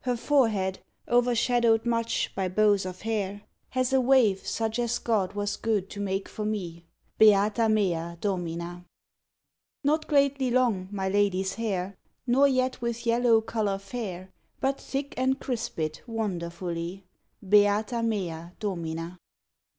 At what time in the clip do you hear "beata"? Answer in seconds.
7.16-7.66, 17.42-18.06